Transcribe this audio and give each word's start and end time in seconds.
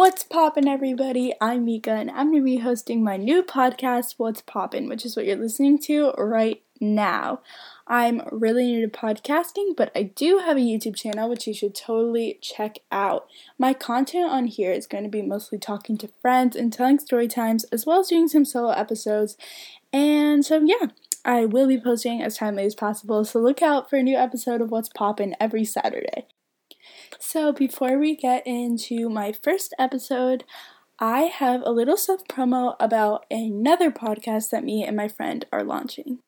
What's 0.00 0.24
poppin', 0.24 0.66
everybody? 0.66 1.34
I'm 1.42 1.66
Mika, 1.66 1.90
and 1.90 2.10
I'm 2.10 2.32
gonna 2.32 2.42
be 2.42 2.56
hosting 2.56 3.04
my 3.04 3.18
new 3.18 3.42
podcast, 3.42 4.14
What's 4.16 4.40
Poppin', 4.40 4.88
which 4.88 5.04
is 5.04 5.14
what 5.14 5.26
you're 5.26 5.36
listening 5.36 5.78
to 5.80 6.12
right 6.16 6.62
now. 6.80 7.42
I'm 7.86 8.22
really 8.32 8.64
new 8.64 8.80
to 8.80 8.88
podcasting, 8.88 9.76
but 9.76 9.92
I 9.94 10.04
do 10.04 10.38
have 10.38 10.56
a 10.56 10.60
YouTube 10.60 10.96
channel 10.96 11.28
which 11.28 11.46
you 11.46 11.52
should 11.52 11.74
totally 11.74 12.38
check 12.40 12.78
out. 12.90 13.26
My 13.58 13.74
content 13.74 14.30
on 14.30 14.46
here 14.46 14.72
is 14.72 14.86
going 14.86 15.04
to 15.04 15.10
be 15.10 15.20
mostly 15.20 15.58
talking 15.58 15.98
to 15.98 16.08
friends 16.22 16.56
and 16.56 16.72
telling 16.72 16.98
story 16.98 17.28
times, 17.28 17.64
as 17.64 17.84
well 17.84 18.00
as 18.00 18.08
doing 18.08 18.26
some 18.26 18.46
solo 18.46 18.70
episodes. 18.70 19.36
And 19.92 20.46
so, 20.46 20.62
yeah, 20.62 20.86
I 21.26 21.44
will 21.44 21.68
be 21.68 21.78
posting 21.78 22.22
as 22.22 22.38
timely 22.38 22.64
as 22.64 22.74
possible, 22.74 23.26
so 23.26 23.38
look 23.38 23.60
out 23.60 23.90
for 23.90 23.96
a 23.96 24.02
new 24.02 24.16
episode 24.16 24.62
of 24.62 24.70
What's 24.70 24.88
Poppin' 24.88 25.36
every 25.38 25.66
Saturday. 25.66 26.26
So, 27.18 27.52
before 27.52 27.98
we 27.98 28.14
get 28.16 28.46
into 28.46 29.08
my 29.08 29.32
first 29.32 29.74
episode, 29.78 30.44
I 30.98 31.22
have 31.22 31.62
a 31.64 31.72
little 31.72 31.96
self 31.96 32.26
promo 32.28 32.76
about 32.80 33.26
another 33.30 33.90
podcast 33.90 34.50
that 34.50 34.64
me 34.64 34.84
and 34.84 34.96
my 34.96 35.08
friend 35.08 35.44
are 35.52 35.64
launching. 35.64 36.20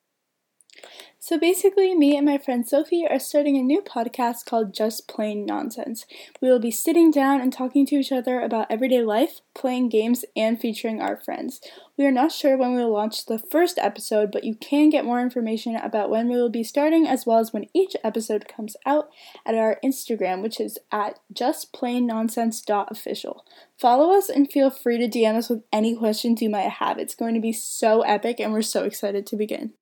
So 1.24 1.38
basically, 1.38 1.94
me 1.94 2.16
and 2.16 2.26
my 2.26 2.36
friend 2.36 2.68
Sophie 2.68 3.06
are 3.08 3.20
starting 3.20 3.56
a 3.56 3.62
new 3.62 3.80
podcast 3.80 4.44
called 4.44 4.74
Just 4.74 5.06
Plain 5.06 5.46
Nonsense. 5.46 6.04
We 6.40 6.50
will 6.50 6.58
be 6.58 6.72
sitting 6.72 7.12
down 7.12 7.40
and 7.40 7.52
talking 7.52 7.86
to 7.86 7.94
each 7.94 8.10
other 8.10 8.40
about 8.40 8.66
everyday 8.68 9.02
life, 9.02 9.40
playing 9.54 9.90
games, 9.90 10.24
and 10.34 10.60
featuring 10.60 11.00
our 11.00 11.16
friends. 11.16 11.60
We 11.96 12.06
are 12.06 12.10
not 12.10 12.32
sure 12.32 12.56
when 12.56 12.74
we 12.74 12.82
will 12.82 12.92
launch 12.92 13.26
the 13.26 13.38
first 13.38 13.78
episode, 13.78 14.32
but 14.32 14.42
you 14.42 14.56
can 14.56 14.90
get 14.90 15.04
more 15.04 15.20
information 15.20 15.76
about 15.76 16.10
when 16.10 16.28
we 16.28 16.34
will 16.34 16.50
be 16.50 16.64
starting 16.64 17.06
as 17.06 17.24
well 17.24 17.38
as 17.38 17.52
when 17.52 17.68
each 17.72 17.94
episode 18.02 18.48
comes 18.48 18.74
out 18.84 19.08
at 19.46 19.54
our 19.54 19.78
Instagram, 19.84 20.42
which 20.42 20.58
is 20.58 20.76
at 20.90 21.20
justplainnonsense.official. 21.32 23.44
Follow 23.78 24.12
us 24.12 24.28
and 24.28 24.50
feel 24.50 24.70
free 24.70 24.98
to 24.98 25.06
DM 25.06 25.36
us 25.36 25.48
with 25.48 25.62
any 25.72 25.94
questions 25.94 26.42
you 26.42 26.50
might 26.50 26.68
have. 26.68 26.98
It's 26.98 27.14
going 27.14 27.34
to 27.34 27.40
be 27.40 27.52
so 27.52 28.00
epic, 28.00 28.40
and 28.40 28.52
we're 28.52 28.62
so 28.62 28.82
excited 28.82 29.24
to 29.28 29.36
begin. 29.36 29.74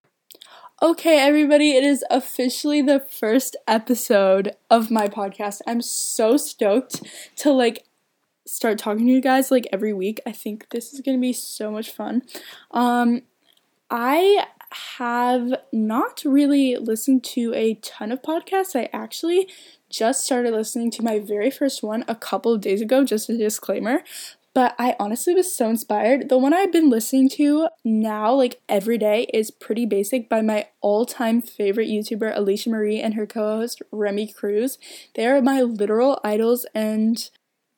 Okay, 0.83 1.19
everybody, 1.19 1.73
it 1.73 1.85
is 1.85 2.03
officially 2.11 2.81
the 2.81 3.01
first 3.01 3.55
episode 3.69 4.57
of 4.71 4.91
my 4.91 5.09
podcast. 5.09 5.61
I'm 5.67 5.83
so 5.83 6.39
stoked 6.39 7.03
to 7.37 7.53
like 7.53 7.85
start 8.47 8.79
talking 8.79 9.07
to 9.07 9.13
you 9.13 9.21
guys 9.21 9.51
like 9.51 9.69
every 9.75 9.93
week. 9.93 10.21
I 10.27 10.33
think 10.33 10.71
this 10.71 10.95
is 10.95 11.03
going 11.03 11.19
to 11.19 11.21
be 11.21 11.35
so 11.35 11.71
much 11.71 11.91
fun. 11.91 12.23
Um 12.71 13.23
I 13.91 14.47
have 14.99 15.53
not 15.71 16.23
really 16.25 16.77
listened 16.77 17.25
to 17.25 17.53
a 17.55 17.75
ton 17.75 18.11
of 18.11 18.23
podcasts. 18.23 18.75
I 18.75 18.89
actually 18.91 19.49
just 19.91 20.25
started 20.25 20.53
listening 20.55 20.91
to 20.93 21.03
my 21.03 21.19
very 21.19 21.51
first 21.51 21.83
one 21.83 22.05
a 22.09 22.15
couple 22.15 22.55
of 22.55 22.63
days 22.63 22.81
ago, 22.81 23.05
just 23.05 23.29
a 23.29 23.37
disclaimer 23.37 24.03
but 24.55 24.75
I 24.79 24.97
honestly 24.99 25.35
was 25.35 25.55
so 25.55 25.69
inspired. 25.71 26.29
The 26.29 26.39
one 26.39 26.53
I've 26.53 26.73
been 26.73 26.91
listening 26.91 27.29
to 27.31 27.69
now, 27.85 28.35
like 28.35 28.61
every 28.69 28.99
day, 28.99 29.25
is 29.33 29.51
Pretty 29.51 29.87
Basic 29.87 30.29
by 30.29 30.43
my 30.43 30.69
all 30.81 31.07
time 31.07 31.41
favorite 31.41 31.89
YouTuber, 31.89 32.37
Alisha 32.37 32.69
Marie, 32.69 33.01
and 33.01 33.15
her 33.15 33.27
co 33.27 33.59
host, 33.59 33.81
Remi 33.93 34.33
Cruz. 34.33 34.79
They 35.15 35.27
are 35.27 35.41
my 35.41 35.63
literal 35.63 36.21
idols, 36.25 36.67
and 36.75 37.31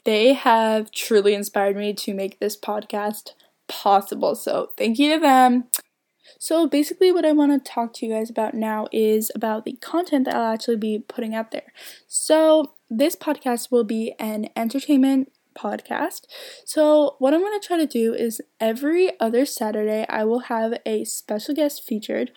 they 0.04 0.32
have 0.32 0.90
truly 0.90 1.34
inspired 1.34 1.76
me 1.76 1.92
to 1.94 2.14
make 2.14 2.40
this 2.40 2.56
podcast 2.58 3.32
possible. 3.68 4.34
So, 4.34 4.70
thank 4.76 4.98
you 4.98 5.14
to 5.14 5.20
them. 5.20 5.64
So, 6.38 6.66
basically, 6.66 7.12
what 7.12 7.24
I 7.24 7.32
want 7.32 7.52
to 7.52 7.70
talk 7.70 7.92
to 7.94 8.06
you 8.06 8.12
guys 8.12 8.30
about 8.30 8.54
now 8.54 8.86
is 8.92 9.30
about 9.34 9.64
the 9.64 9.74
content 9.74 10.24
that 10.24 10.34
I'll 10.34 10.52
actually 10.54 10.76
be 10.76 10.98
putting 11.06 11.34
out 11.34 11.50
there. 11.50 11.72
So, 12.06 12.74
this 12.88 13.14
podcast 13.14 13.70
will 13.70 13.84
be 13.84 14.14
an 14.18 14.48
entertainment 14.56 15.32
podcast. 15.54 16.22
So, 16.64 17.16
what 17.18 17.34
I'm 17.34 17.40
going 17.40 17.58
to 17.58 17.66
try 17.66 17.76
to 17.76 17.86
do 17.86 18.14
is 18.14 18.40
every 18.60 19.18
other 19.20 19.44
Saturday, 19.44 20.06
I 20.08 20.24
will 20.24 20.40
have 20.40 20.74
a 20.84 21.04
special 21.04 21.54
guest 21.54 21.84
featured 21.84 22.32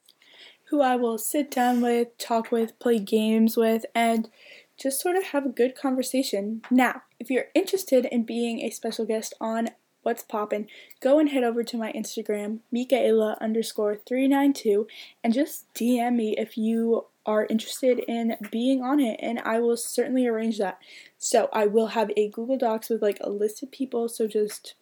who 0.69 0.81
I 0.81 0.95
will 0.95 1.17
sit 1.17 1.51
down 1.51 1.81
with, 1.81 2.17
talk 2.17 2.51
with, 2.51 2.77
play 2.79 2.99
games 2.99 3.55
with, 3.55 3.85
and 3.93 4.29
just 4.77 4.99
sort 4.99 5.15
of 5.15 5.25
have 5.25 5.45
a 5.45 5.49
good 5.49 5.75
conversation. 5.75 6.61
Now, 6.69 7.03
if 7.19 7.29
you're 7.29 7.45
interested 7.53 8.05
in 8.05 8.23
being 8.23 8.61
a 8.61 8.71
special 8.71 9.05
guest 9.05 9.33
on 9.39 9.69
What's 10.05 10.21
Poppin', 10.21 10.67
go 10.99 11.17
and 11.17 11.29
head 11.29 11.43
over 11.43 11.63
to 11.63 11.77
my 11.77 11.91
Instagram, 11.91 12.59
Mikaela 12.71 13.39
underscore 13.41 13.95
392, 13.95 14.85
and 15.23 15.33
just 15.33 15.65
DM 15.73 16.15
me 16.17 16.35
if 16.37 16.59
you 16.59 17.07
are 17.25 17.47
interested 17.49 17.97
in 18.07 18.35
being 18.51 18.83
on 18.83 18.99
it, 18.99 19.19
and 19.19 19.39
I 19.39 19.59
will 19.59 19.75
certainly 19.75 20.27
arrange 20.27 20.59
that. 20.59 20.77
So 21.17 21.49
I 21.51 21.65
will 21.65 21.87
have 21.87 22.11
a 22.15 22.29
Google 22.29 22.55
Docs 22.55 22.91
with 22.91 23.01
like 23.01 23.17
a 23.19 23.31
list 23.31 23.63
of 23.63 23.71
people, 23.71 24.07
so 24.07 24.27
just 24.27 24.75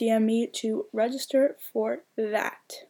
DM 0.00 0.24
me 0.24 0.46
to 0.54 0.86
register 0.94 1.58
for 1.74 2.04
that. 2.16 2.86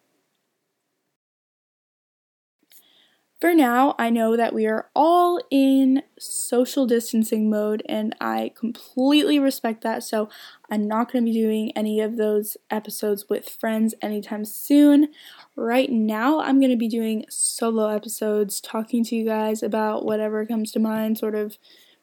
For 3.40 3.54
now, 3.54 3.94
I 3.98 4.10
know 4.10 4.36
that 4.36 4.52
we 4.52 4.66
are 4.66 4.90
all 4.94 5.40
in 5.50 6.02
social 6.18 6.86
distancing 6.86 7.48
mode, 7.48 7.82
and 7.88 8.14
I 8.20 8.52
completely 8.54 9.38
respect 9.38 9.82
that. 9.82 10.02
So, 10.02 10.28
I'm 10.70 10.86
not 10.86 11.10
going 11.10 11.24
to 11.24 11.32
be 11.32 11.40
doing 11.40 11.72
any 11.74 12.02
of 12.02 12.18
those 12.18 12.58
episodes 12.70 13.30
with 13.30 13.48
friends 13.48 13.94
anytime 14.02 14.44
soon. 14.44 15.08
Right 15.56 15.90
now, 15.90 16.40
I'm 16.40 16.60
going 16.60 16.70
to 16.70 16.76
be 16.76 16.88
doing 16.88 17.24
solo 17.30 17.88
episodes, 17.88 18.60
talking 18.60 19.04
to 19.04 19.16
you 19.16 19.24
guys 19.24 19.62
about 19.62 20.04
whatever 20.04 20.44
comes 20.44 20.70
to 20.72 20.78
mind, 20.78 21.16
sort 21.16 21.34
of 21.34 21.56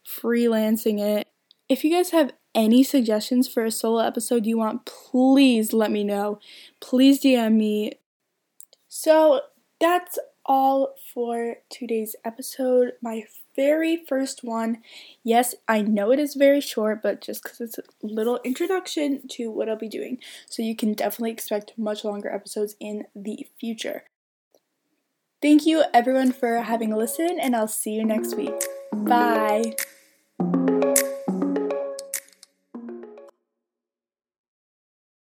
freelancing 0.03 0.99
it. 0.99 1.27
If 1.69 1.83
you 1.83 1.91
guys 1.91 2.09
have 2.11 2.31
any 2.55 2.81
suggestions 2.81 3.47
for 3.47 3.63
a 3.63 3.71
solo 3.71 3.99
episode 3.99 4.47
you 4.47 4.57
want, 4.57 4.87
please 4.87 5.71
let 5.71 5.91
me 5.91 6.03
know. 6.03 6.39
Please 6.79 7.21
DM 7.21 7.53
me. 7.53 7.91
So, 8.87 9.41
that's 9.79 10.17
all 10.45 10.95
for 11.13 11.57
today's 11.69 12.15
episode. 12.23 12.93
My 13.01 13.23
very 13.55 13.97
first 14.07 14.43
one. 14.43 14.77
Yes, 15.23 15.55
I 15.67 15.81
know 15.81 16.11
it 16.11 16.19
is 16.19 16.35
very 16.35 16.61
short, 16.61 17.01
but 17.01 17.21
just 17.21 17.43
because 17.43 17.59
it's 17.59 17.77
a 17.77 17.83
little 18.01 18.39
introduction 18.43 19.27
to 19.31 19.51
what 19.51 19.67
I'll 19.67 19.75
be 19.75 19.89
doing. 19.89 20.19
So 20.47 20.61
you 20.61 20.75
can 20.75 20.93
definitely 20.93 21.31
expect 21.31 21.73
much 21.77 22.05
longer 22.05 22.29
episodes 22.29 22.75
in 22.79 23.05
the 23.15 23.47
future. 23.59 24.03
Thank 25.41 25.65
you 25.65 25.83
everyone 25.93 26.31
for 26.31 26.61
having 26.61 26.91
a 26.91 26.97
listen, 26.97 27.37
and 27.39 27.55
I'll 27.55 27.67
see 27.67 27.91
you 27.91 28.05
next 28.05 28.35
week. 28.35 28.55
Bye. 28.93 29.75